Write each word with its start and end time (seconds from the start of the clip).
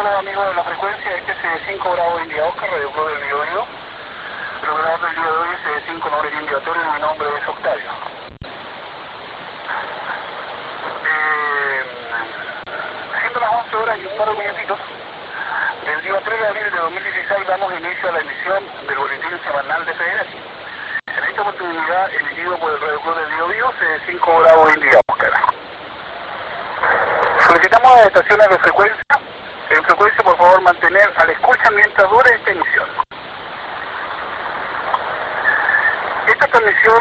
Buenos 0.00 0.24
días 0.24 0.36
a 0.36 0.48
todos 0.48 0.48
los 0.48 0.48
amigos 0.48 0.48
de 0.48 0.54
la 0.54 0.64
frecuencia, 0.64 1.10
este 1.12 1.32
es 1.32 1.78
C5 1.78 1.92
Bravo 1.92 2.20
India 2.20 2.44
Oscar, 2.46 2.70
Radio 2.70 2.90
Club 2.90 3.08
del 3.08 3.22
Bio 3.22 3.40
Bio. 3.42 3.66
El 4.62 4.70
operador 4.70 5.00
del 5.00 5.14
día 5.14 5.24
de 5.24 5.30
hoy 5.30 5.48
es 5.52 5.84
C5 5.84 6.10
Nombre 6.10 6.30
India 6.40 6.58
Torre, 6.64 6.80
mi 6.94 7.00
nombre 7.00 7.28
es 7.36 7.48
Octavio. 7.48 7.90
Eh, 11.04 11.82
siendo 13.20 13.40
las 13.40 13.52
11 13.52 13.76
horas 13.76 13.98
y 13.98 14.06
un 14.06 14.16
par 14.16 14.28
de 14.30 14.38
minutitos, 14.40 14.80
el 15.84 16.02
día 16.02 16.20
3 16.24 16.40
de 16.40 16.46
abril 16.48 16.64
de 16.64 16.78
2016 16.80 17.46
damos 17.46 17.72
inicio 17.74 18.08
a 18.08 18.12
la 18.12 18.20
emisión 18.20 18.64
del 18.88 18.96
boletín 18.96 19.40
semanal 19.44 19.84
de 19.84 19.92
Federación. 19.92 20.42
En 21.08 21.24
esta 21.24 21.42
oportunidad, 21.42 22.14
emitido 22.14 22.56
por 22.56 22.72
el 22.72 22.80
Radio 22.80 23.00
Club 23.00 23.16
del 23.16 23.34
Bio 23.34 23.48
Bio, 23.48 23.72
C5 23.76 24.40
Bravo 24.40 24.70
India 24.70 25.00
Oscar. 25.08 25.49
Solicitamos 27.60 27.92
a 27.92 28.02
estaciones 28.04 28.48
de 28.48 28.58
frecuencia, 28.58 29.04
en 29.68 29.84
frecuencia 29.84 30.24
por 30.24 30.34
favor 30.38 30.62
mantener 30.62 31.12
a 31.14 31.26
la 31.26 31.32
escucha 31.32 31.70
mientras 31.72 32.08
dure 32.08 32.34
esta 32.34 32.52
emisión. 32.52 32.88
Esta 36.26 36.46
transmisión 36.46 36.98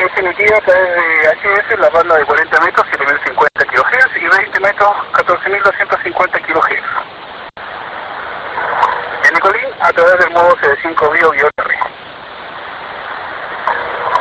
es 0.00 0.18
emitida 0.18 0.56
a 0.56 0.60
través 0.62 0.88
de 0.96 1.28
HS, 1.36 1.78
la 1.78 1.88
banda 1.90 2.16
de 2.16 2.24
40 2.24 2.60
metros, 2.62 2.86
7050 2.90 3.64
kHz 3.64 4.16
y 4.16 4.26
20 4.26 4.60
metros, 4.60 4.92
14250 5.12 6.38
kHz. 6.40 6.82
En 9.28 9.34
Nicolín, 9.34 9.68
a 9.82 9.92
través 9.92 10.18
del 10.18 10.30
modo 10.30 10.56
CD5 10.56 11.12
Bio 11.12 11.32
R. 11.32 11.78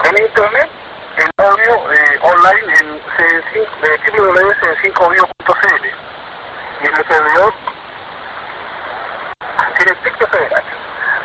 En 0.04 0.26
Internet, 0.26 0.70
el 1.18 1.32
audio 1.44 1.71
online 2.42 2.74
en 2.80 2.88
www.cn5bio.cl 4.18 5.86
y 6.82 6.88
en 6.88 6.94
el 6.98 7.06
servidor 7.08 7.54
Directito 9.78 10.28
Federal. 10.28 10.64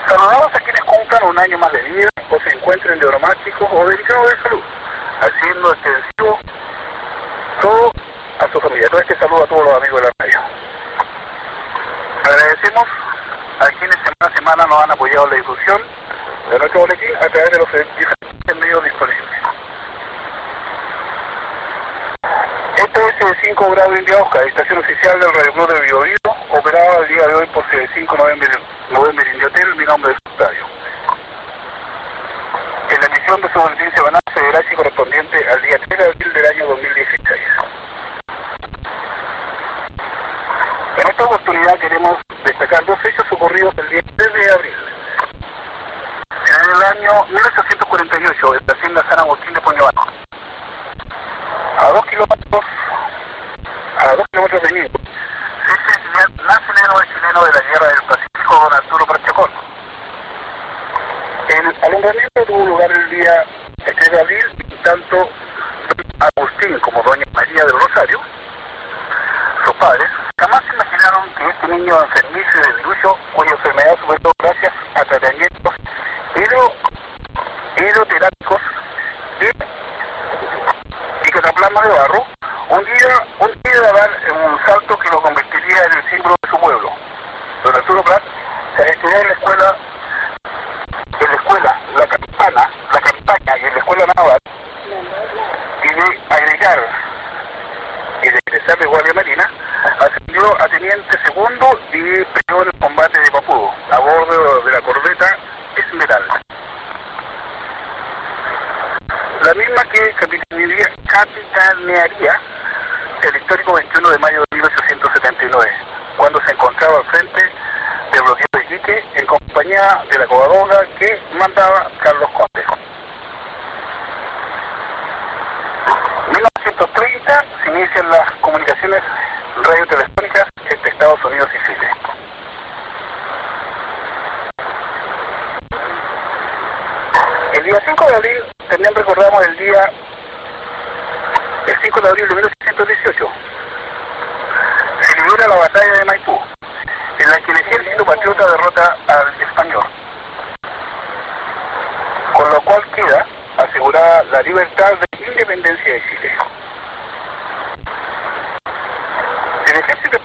Saludamos 0.06 0.48
a 0.54 0.60
quienes 0.60 0.82
cumplan 0.82 1.24
un 1.24 1.38
año 1.38 1.58
más 1.58 1.72
de 1.72 1.82
vida 1.82 2.10
o 2.30 2.38
se 2.40 2.50
encuentren 2.54 2.98
neuromáticos 2.98 3.68
o 3.70 3.88
delicados 3.88 4.30
de 4.30 4.42
salud, 4.42 4.62
haciendo 5.20 5.72
extensivo 5.72 6.38
todo 7.60 7.92
a 8.40 8.52
su 8.52 8.60
familia. 8.60 8.88
Todo 8.90 9.00
este 9.00 9.18
saludo 9.18 9.44
a 9.44 9.46
todos 9.46 9.64
los 9.64 9.74
amigos 9.74 10.02
de 10.02 10.06
la 10.06 10.12
radio. 10.18 10.40
Agradecemos 12.24 12.84
a 13.60 13.68
quienes 13.78 13.96
semana 13.96 14.16
a 14.20 14.36
semana 14.36 14.66
nos 14.66 14.82
han 14.82 14.90
apoyado 14.90 15.24
en 15.24 15.30
la 15.30 15.36
difusión 15.36 15.82
de 16.50 16.58
nuestro 16.58 16.80
boletín 16.80 17.16
a 17.16 17.28
través 17.28 17.50
de 17.50 17.58
los 17.58 17.72
diferentes 17.72 18.56
medios 18.56 18.82
de 18.82 18.88
105 23.26 23.70
grados 23.72 24.04
de 24.06 24.14
Oscar, 24.14 24.46
estación 24.46 24.78
oficial 24.78 25.18
del 25.18 25.34
Radio 25.34 25.52
Club 25.54 25.72
de 25.72 25.80
Biobío, 25.80 26.16
operada 26.50 26.98
el 26.98 27.08
día 27.08 27.26
de 27.26 27.34
hoy 27.34 27.46
por 27.46 27.64
5 27.92 28.16
November, 28.16 28.48
November 28.90 29.26
Indio 29.26 29.48
Hotel, 29.48 29.74
mi 29.74 29.84
nombre 29.84 30.12
es 30.12 30.18
Octavio. 30.30 30.64
En 32.88 33.00
la 33.00 33.06
emisión 33.06 33.40
de 33.42 33.52
su 33.52 33.58
boletín 33.58 33.90
semanal 33.96 34.22
federal 34.32 34.64
y 34.70 34.74
correspondiente 34.76 35.48
al 35.48 35.60
día 35.62 35.76
3 35.88 35.98
de 35.98 36.04
abril 36.04 36.32
del 36.34 36.46
año 36.46 36.66
2016. 36.68 37.40
En 40.98 41.08
esta 41.08 41.24
oportunidad 41.24 41.78
queremos 41.80 42.18
destacar 42.44 42.84
dos 42.86 42.98
hechos 43.06 43.25
নিয়ে 111.84 112.00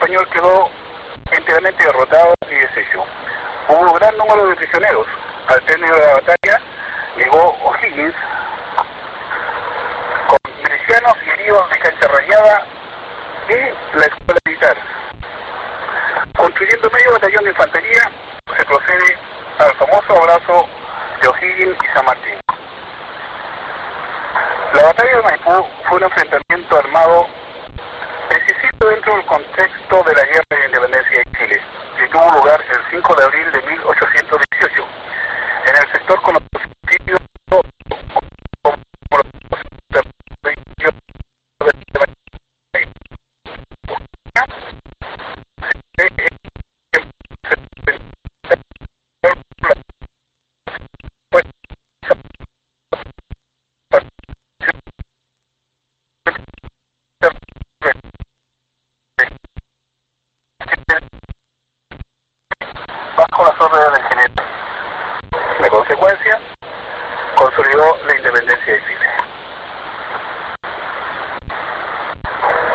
español 0.02 0.28
quedó 0.34 0.70
enteramente 1.32 1.86
derrotado 1.86 2.34
y 2.50 2.56
deshecho. 2.56 3.06
Hubo 3.68 3.80
un 3.82 3.94
gran 4.00 4.18
número 4.18 4.48
de 4.48 4.56
prisioneros. 4.56 5.06
Al 5.48 5.62
término 5.66 5.96
de 5.96 6.08
la 6.08 6.14
batalla 6.14 6.62
llegó 7.18 7.56
O'Higgins 7.64 8.16
con 10.28 10.40
milicianos 10.58 11.16
y 11.24 11.30
heridos 11.30 11.70
de 11.70 11.80
cancha 11.80 12.08
rayada 12.08 12.66
y 13.50 13.98
la 13.98 14.06
escuela 14.06 14.40
militar. 14.46 14.78
Construyendo 16.36 16.90
medio 16.90 17.12
batallón 17.12 17.44
de 17.44 17.50
infantería, 17.52 18.12
se 18.58 18.66
procede 18.66 19.18
al 19.60 19.76
famoso 19.76 20.18
abrazo 20.18 20.68
de 21.22 21.28
O'Higgins 21.28 21.78
y 21.84 21.94
San 21.94 22.06
Martín. 22.06 22.40
La 24.74 24.84
batalla 24.84 25.18
de 25.18 25.22
Maipú 25.22 25.68
fue 25.88 25.98
un 25.98 26.04
enfrentamiento 26.06 26.80
armado 26.80 27.28
contexto 29.42 30.04
de 30.04 30.14
la 30.14 30.24
guerra 30.24 30.46
de 30.50 30.66
independencia 30.66 31.18
de 31.18 31.38
Chile, 31.38 31.62
que 31.98 32.08
tuvo 32.10 32.32
lugar 32.32 32.64
el 32.70 32.80
5 32.92 33.16
de 33.16 33.24
abril 33.24 33.41
con 63.32 63.46
las 63.46 63.60
órdenes 63.60 63.92
del 63.94 64.08
jinete. 64.10 64.44
La 65.60 65.70
consecuencia, 65.70 66.40
consolidó 67.36 67.98
la 68.06 68.18
independencia 68.18 68.74
de 68.74 68.82
Chile. 68.82 69.08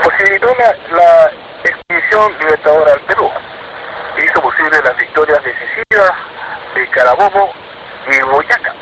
Posibilitó 0.03 0.55
la, 0.59 0.97
la 0.97 1.31
expedición 1.65 2.39
libertadora 2.39 2.93
al 2.93 3.01
Perú. 3.01 3.31
Hizo 4.19 4.41
posible 4.41 4.81
las 4.83 4.97
victorias 4.97 5.45
decisivas 5.45 6.13
de 6.75 6.89
Carabobo 6.91 7.53
y 8.11 8.21
Boyaca, 8.23 8.75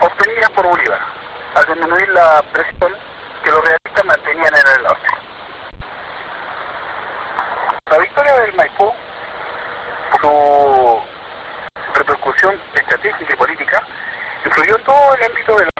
obtenidas 0.00 0.50
por 0.50 0.66
Bolívar, 0.66 1.00
al 1.56 1.66
disminuir 1.66 2.08
la 2.10 2.42
presión 2.52 2.96
que 3.44 3.50
lo 3.50 3.60
realizó 3.60 3.77
estratégica 12.98 13.36
política, 13.36 13.86
influyó 14.44 14.76
en 14.76 14.84
todo 14.84 15.14
el 15.14 15.22
ámbito 15.22 15.56
de 15.56 15.64
la 15.64 15.77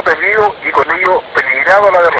había 0.00 0.14
perdido 0.14 0.54
y 0.64 0.70
con 0.70 0.90
ello 0.90 1.22
peligraba 1.34 1.90
la 1.90 2.02
derrota. 2.02 2.19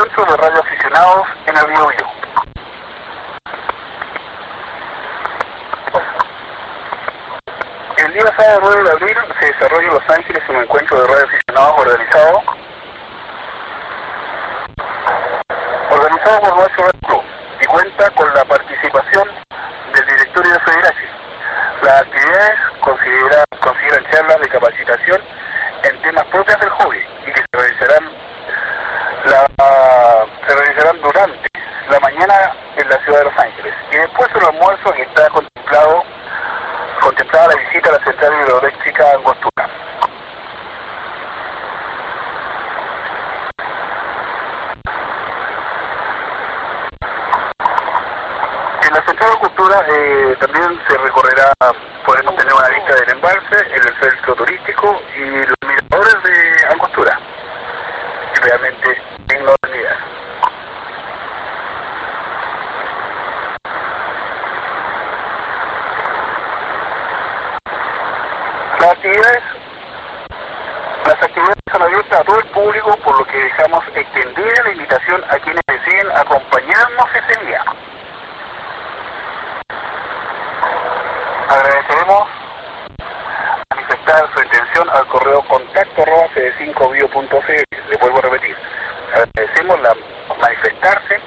esfuerzo 0.00 0.30
de 0.30 0.36
Radio 0.36 0.60
Aficionados 0.60 1.28
en 1.46 1.56
el 1.56 1.66
Bio, 1.66 1.88
El 7.98 8.12
día 8.14 8.34
sábado 8.36 8.60
9 8.62 8.82
de 8.84 8.90
abril 8.92 9.16
se 9.40 9.46
desarrolla 9.46 9.88
en 9.88 9.94
Los 9.94 10.10
Ángeles 10.10 10.42
un 10.48 10.56
encuentro 10.56 11.02
de 11.02 11.06
Radio 11.06 11.26
Aficionados 11.26 11.80
organizado 11.80 12.42
organizado 15.90 16.40
por 16.40 16.56
nuestro 16.56 16.99
actividades, 69.00 69.42
las 71.06 71.22
actividades 71.22 71.56
son 71.72 71.82
abiertas 71.82 72.20
a 72.20 72.24
todo 72.24 72.38
el 72.38 72.46
público, 72.48 72.96
por 73.02 73.18
lo 73.18 73.24
que 73.24 73.38
dejamos 73.38 73.82
extendida 73.94 74.62
la 74.62 74.72
invitación 74.72 75.24
a 75.24 75.38
quienes 75.38 75.62
deseen 75.66 76.10
acompañarnos 76.14 77.06
ese 77.14 77.46
día. 77.46 77.64
Agradeceremos 81.48 82.28
manifestar 83.70 84.30
su 84.34 84.42
intención 84.42 84.90
al 84.90 85.06
correo 85.06 85.42
contacto 85.48 86.02
arroba 86.02 86.28
5 86.58 86.90
biocl 86.90 87.26
Le 87.88 87.96
vuelvo 87.96 88.18
a 88.18 88.22
repetir, 88.22 88.56
agradecemos 89.14 89.80
la 89.80 89.96
manifestarse 90.38 91.20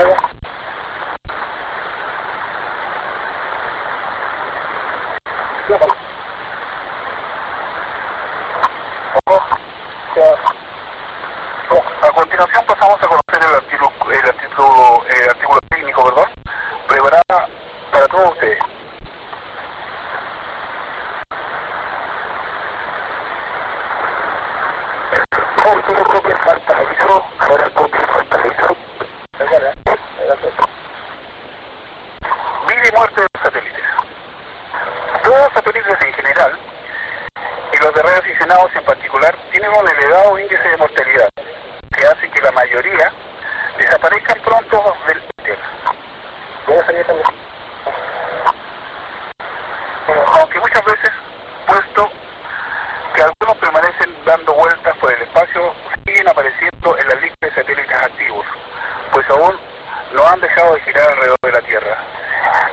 Okay. 0.00 0.39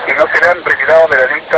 y 0.08 0.14
no 0.14 0.24
serán 0.34 0.64
retirados 0.64 1.10
de 1.10 1.18
la 1.18 1.36
lista 1.36 1.57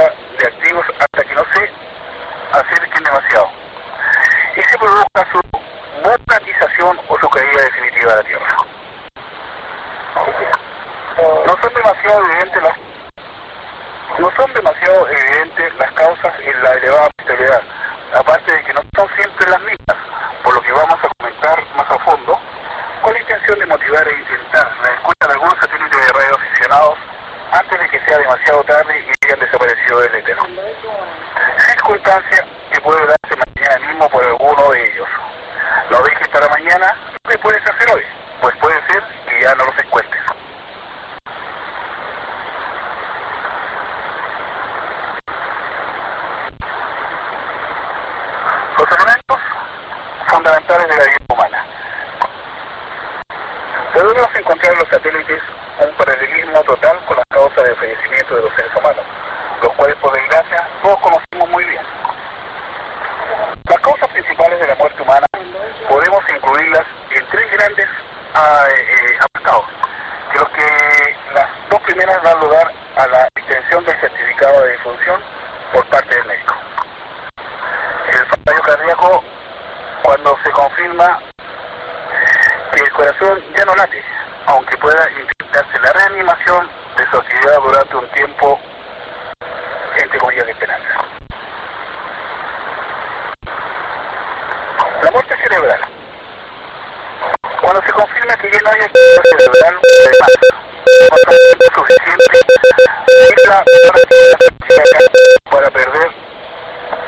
para 105.51 105.69
perder 105.71 106.11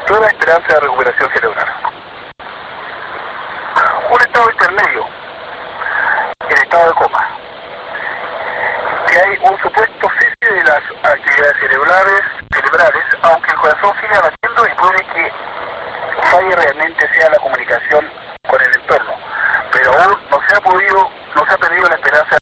toda 0.07 0.27
esperanza 0.27 0.73
de 0.73 0.79
recuperación 0.81 1.31
cerebral. 1.33 1.67
Un 4.09 4.21
estado 4.21 4.51
intermedio, 4.51 5.07
el 6.49 6.57
estado 6.57 6.87
de 6.87 6.93
coma, 6.93 7.37
que 9.07 9.19
hay 9.19 9.37
un 9.41 9.57
supuesto 9.61 10.07
cese 10.19 10.53
de 10.53 10.63
las 10.63 10.81
actividades 11.03 11.57
cerebrales, 11.59 12.21
aunque 13.21 13.51
el 13.51 13.57
corazón 13.57 13.93
siga 14.01 14.21
batiendo 14.21 14.65
y 14.65 14.75
puede 14.75 15.05
que 15.13 15.31
falle 16.23 16.55
realmente 16.55 17.09
sea 17.13 17.29
la 17.29 17.37
comunicación 17.37 18.09
con 18.49 18.61
el 18.61 18.75
entorno, 18.75 19.13
pero 19.71 19.91
aún 19.93 20.17
no 20.29 20.39
se 20.47 20.55
ha 20.55 20.61
podido, 20.61 21.09
no 21.35 21.45
se 21.45 21.53
ha 21.53 21.57
perdido 21.57 21.87
la 21.87 21.95
esperanza 21.95 22.40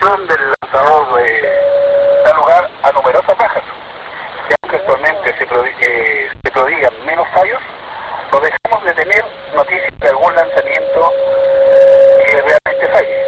explosión 0.00 0.26
del 0.28 0.54
lanzador 0.62 1.24
da 2.24 2.32
lugar 2.34 2.70
a 2.82 2.92
numerosas 2.92 3.36
bajas. 3.36 3.62
Y 4.48 4.54
aunque 4.62 4.76
actualmente 4.76 5.30
eh, 5.30 6.30
se, 6.42 6.50
prodigan 6.50 7.04
menos 7.04 7.28
fallos, 7.34 7.60
no 8.32 8.40
dejamos 8.40 8.84
de 8.84 8.92
tener 8.94 9.24
noticias 9.54 9.98
de 9.98 10.08
algún 10.08 10.34
lanzamiento 10.34 11.12
que 12.26 12.32
realmente 12.32 12.88
falle. 12.92 13.26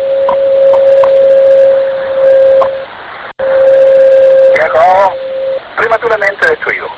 Se 4.55 4.65
acabó 4.65 5.15
prematuramente 5.77 6.49
destruido. 6.49 6.89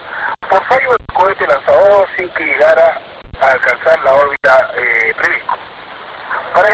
Por 0.49 0.64
fallo 0.66 0.90
del 0.90 1.07
cohete 1.14 1.47
lanzador 1.47 2.09
sin 2.16 2.28
que 2.31 2.45
llegara 2.45 3.00
a 3.40 3.50
alcanzar 3.50 3.99
la 4.04 4.14
órbita 4.14 4.71
eh, 4.76 5.14
prevista. 5.16 5.59
Para 6.54 6.69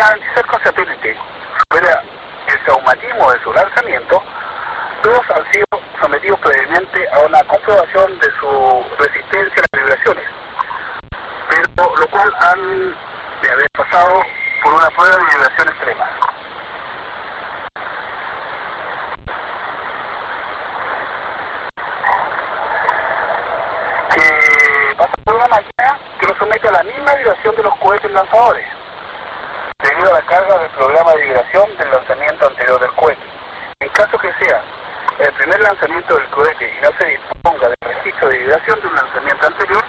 del 36.08 36.28
cohete 36.30 36.64
y 36.66 36.82
no 36.82 36.90
se 36.98 37.06
disponga 37.08 37.68
del 37.68 37.94
registro 37.94 38.28
de 38.28 38.38
vibración 38.38 38.80
de 38.80 38.86
un 38.86 38.94
lanzamiento 38.94 39.46
anterior, 39.46 39.84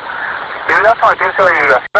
deberá 0.67 0.93
someterse 0.99 1.41
a 1.41 1.45
la 1.45 1.51
vibración. 1.51 1.90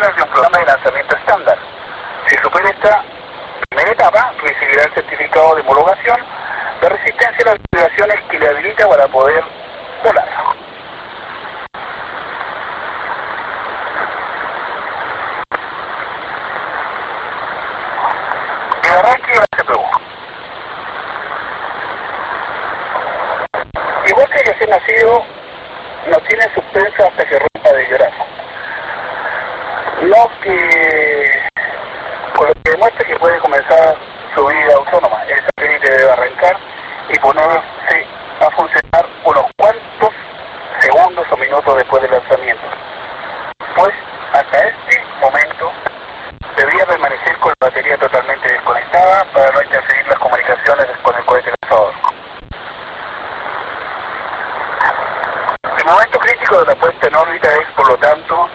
puesta 57.01 57.19
órbita 57.19 57.49
es, 57.53 57.67
por 57.75 57.87
lo 57.87 57.97
tanto, 57.97 58.49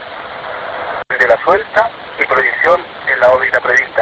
de 1.09 1.27
la 1.27 1.45
suelta 1.45 1.91
y 2.19 2.27
proyección 2.27 2.81
en 3.09 3.21
la 3.21 3.31
órbita 3.33 3.61
prevista. 3.61 3.96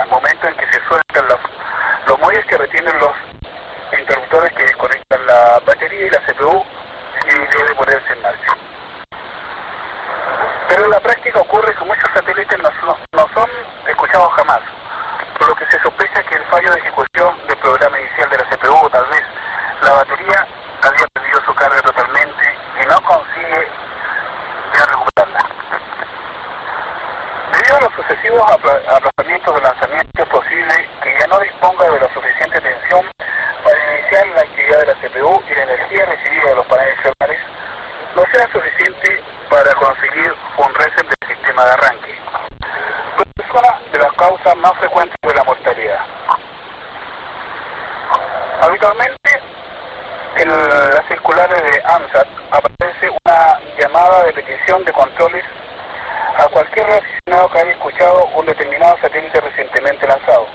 que 57.50 57.58
haya 57.58 57.72
escuchado 57.72 58.26
un 58.36 58.46
determinado 58.46 58.96
satélite 59.00 59.40
recientemente 59.40 60.06
lanzado, 60.06 60.46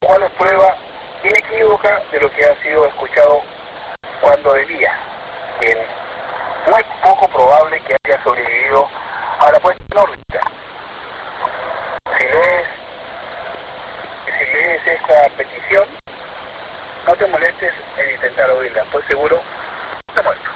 lo 0.00 0.08
cual 0.08 0.22
es 0.22 0.30
prueba 0.32 0.76
inequívoca 1.22 2.02
de 2.10 2.20
lo 2.20 2.30
que 2.30 2.44
ha 2.44 2.62
sido 2.62 2.86
escuchado 2.86 3.42
cuando 4.20 4.52
debía. 4.54 4.92
Bien, 5.60 5.78
muy 6.70 6.84
poco 7.02 7.28
probable 7.28 7.80
que 7.82 7.96
haya 8.04 8.22
sobrevivido 8.22 8.88
a 9.40 9.52
la 9.52 9.60
puesta 9.60 9.84
en 9.90 9.98
órbita. 9.98 10.40
Si 12.18 12.24
lees, 12.24 12.68
si 14.26 14.44
lees 14.52 14.86
esta 14.86 15.28
petición, 15.36 15.88
no 17.06 17.14
te 17.14 17.26
molestes 17.26 17.72
en 17.96 18.14
intentar 18.14 18.50
oírla, 18.50 18.84
pues 18.90 19.04
seguro 19.08 19.40
te 20.14 20.22
muerto. 20.22 20.47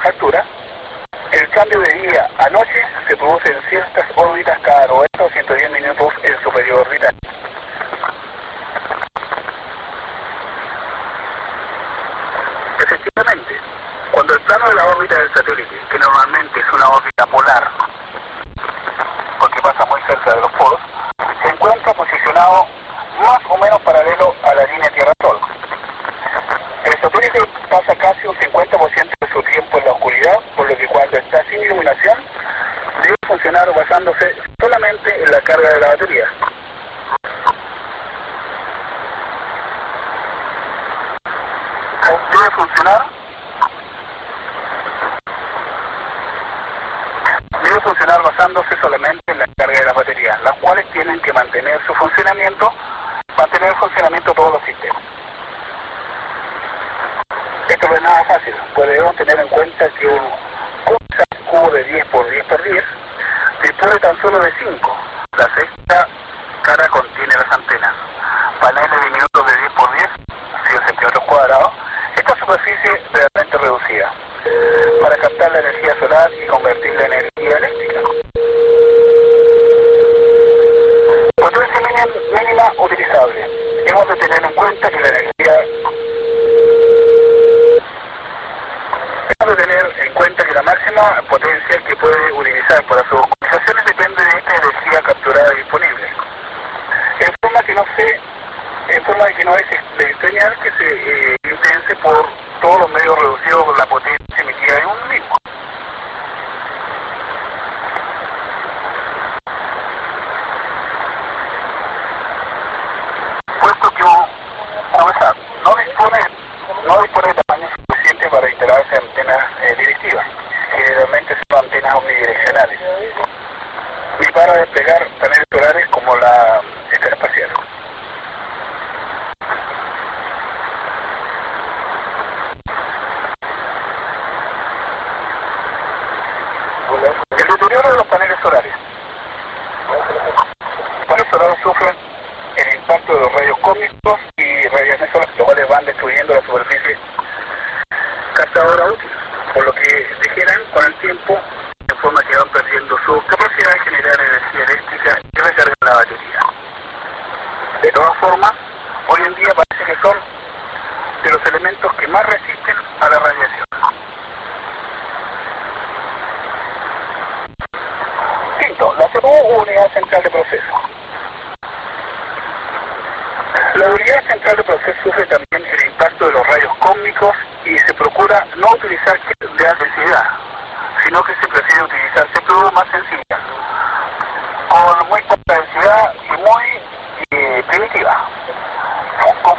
conjetura, 0.00 0.44
el 1.32 1.48
cambio 1.50 1.80
de 1.80 2.00
día 2.00 2.30
a 2.38 2.48
noche 2.50 2.82
se 3.08 3.16
produce 3.16 3.52
en 3.52 3.62
ciertas 3.68 4.04
órbitas 4.16 4.58
cada 4.60 4.86
90 4.86 5.24
o 5.24 5.30
110 5.30 5.70
minutos 5.70 6.12
en 6.22 6.42
su 6.42 6.48
orbital. 6.48 7.19
fue 63.88 63.98
tan 64.00 64.20
solo 64.20 64.38
de 64.38 64.52
cinco. 64.58 64.96
La 65.38 65.46
sexta 65.54 66.08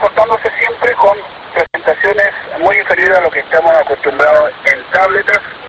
contándose 0.01 0.49
siempre 0.59 0.93
con 0.95 1.17
presentaciones 1.53 2.29
muy 2.59 2.75
inferiores 2.75 3.17
a 3.17 3.21
lo 3.21 3.29
que 3.29 3.39
estamos 3.39 3.71
acostumbrados 3.77 4.51
en 4.73 4.83
tabletas. 4.91 5.60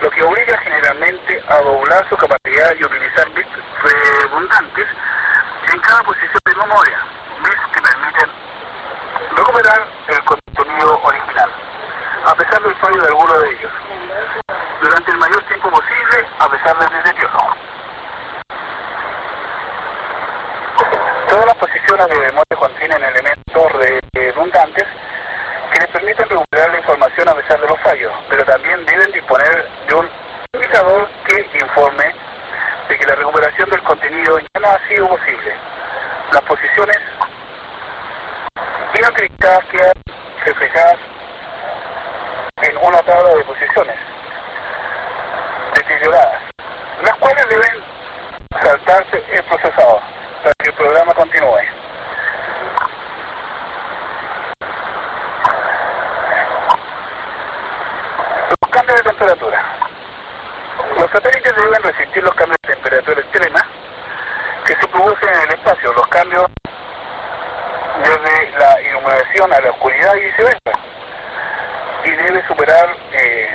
lo 0.00 0.10
que 0.10 0.22
obliga 0.22 0.58
generalmente 0.58 1.42
a 1.48 1.56
doblar 1.60 2.08
su 2.08 2.16
capacidad 2.16 2.74
y 2.78 2.84
utilizar 2.84 3.30
bits 3.30 3.48
redundantes 3.82 4.86
en 5.72 5.80
cada 5.80 6.02
posición 6.02 6.40
de 6.44 6.54
memoria, 6.54 6.98
bits 7.42 7.62
que 7.72 7.80
permiten 7.82 8.30
recuperar 9.36 9.88
el 10.08 10.24
contenido 10.24 11.00
original, 11.02 11.50
a 12.26 12.34
pesar 12.34 12.62
del 12.62 12.74
fallo 12.76 13.00
de 13.00 13.08
alguno 13.08 13.38
de 13.38 13.48
ellos. 13.50 13.55
cambio 66.16 66.46
desde 68.02 68.58
la 68.58 68.80
iluminación 68.80 69.52
a 69.52 69.60
la 69.60 69.70
oscuridad 69.70 70.14
y 70.14 70.20
viceversa. 70.20 70.72
Y 72.04 72.10
debe 72.10 72.46
superar 72.46 72.96
eh, 73.12 73.48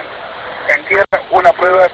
en 0.76 0.86
tierra 0.86 1.24
una 1.32 1.52
prueba 1.54 1.88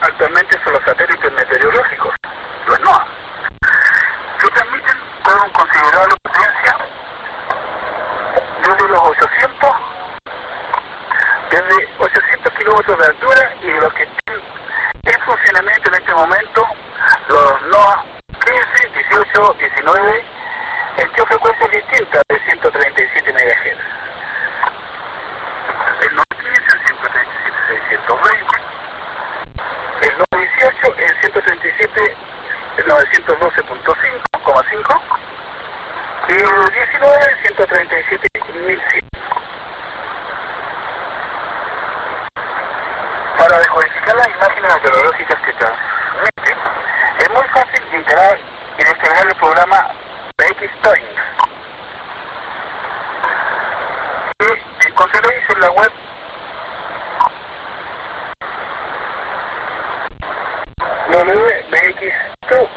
actualmente 0.00 0.58
son 0.64 0.74
los 0.74 0.82
satélites 0.84 1.09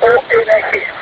okay, 0.03 0.45
thank 0.51 0.75
you. 0.75 0.92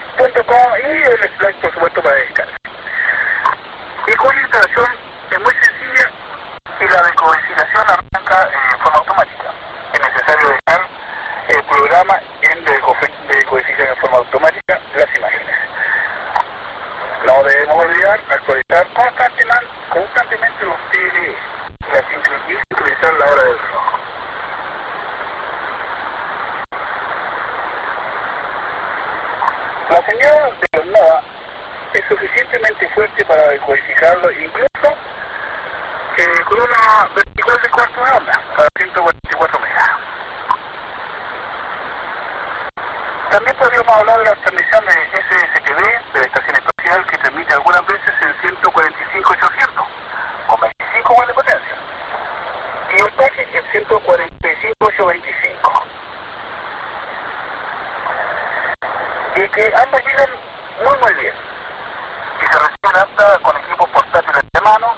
con 63.44 63.56
equipos 63.58 63.88
portátiles 63.90 64.42
de 64.52 64.62
mano, 64.62 64.96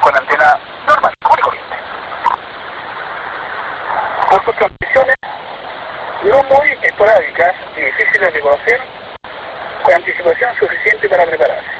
con 0.00 0.16
antena 0.16 0.56
normal, 0.86 1.12
común 1.22 1.38
y 1.38 1.42
corriente. 1.42 1.76
Con 4.30 4.44
sus 4.44 4.54
transmisiones 4.56 5.16
no 6.22 6.42
muy 6.44 6.78
esporádicas 6.82 7.54
y 7.76 7.80
difíciles 7.80 8.32
de 8.32 8.40
conocer, 8.40 8.80
con 9.82 9.94
anticipación 9.94 10.54
suficiente 10.56 11.08
para 11.08 11.26
prepararse. 11.26 11.70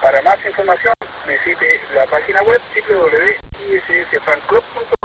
Para 0.00 0.22
más 0.22 0.36
información, 0.46 0.94
visite 1.26 1.80
la 1.94 2.06
página 2.06 2.40
web 2.42 2.62
www.isfanclub.com 2.88 5.03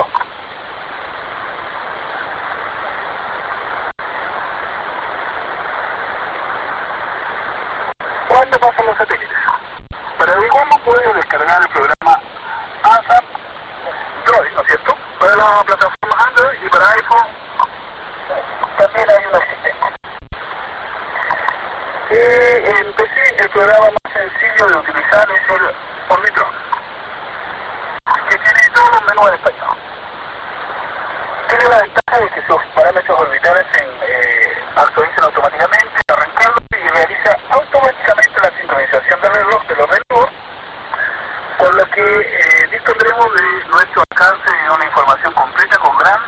que 41.93 42.01
eh, 42.01 42.67
dispondremos 42.71 43.25
de 43.35 43.69
nuestro 43.69 44.03
alcance 44.11 44.55
de 44.55 44.69
una 44.71 44.85
información 44.85 45.33
completa 45.33 45.77
con 45.77 45.97
gran 45.97 46.19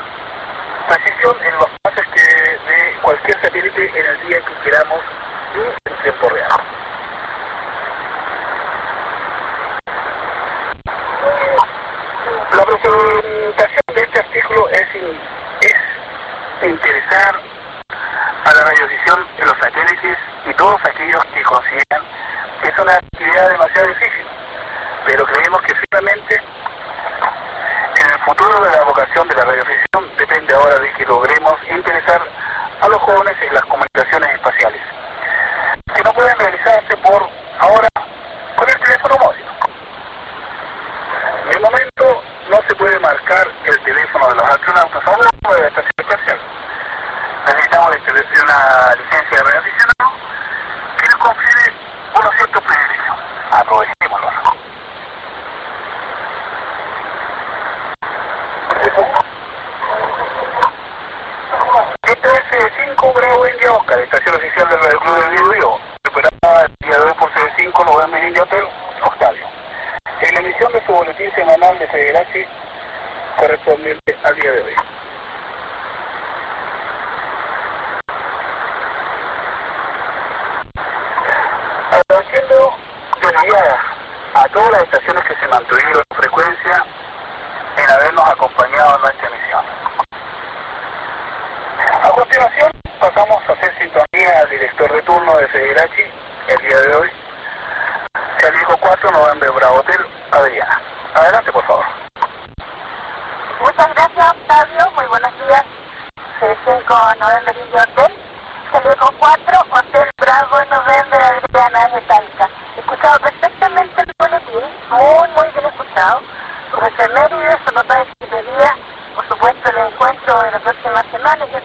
precisión 0.87 1.35
en 1.43 1.55
los 1.55 1.67
pases 1.83 2.05
que 2.13 2.21
de 2.21 2.99
cualquier 3.01 3.41
satélite 3.41 3.99
en 3.99 4.05
el 4.05 4.27
día 4.27 4.39
que 4.41 4.69
queramos. 4.69 5.01
Y 5.55 5.80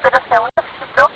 pero 0.02 0.18
se 0.28 0.38
un 0.38 0.50
éxito. 0.56 1.10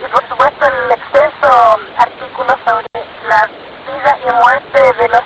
Y 0.00 0.08
por 0.10 0.28
supuesto 0.28 0.66
el 0.66 0.92
extenso 0.92 1.78
artículo 1.98 2.56
sobre 2.64 2.86
la 3.28 3.46
vida 3.86 4.18
y 4.26 4.32
muerte 4.32 4.92
de 4.94 5.08
los 5.08 5.22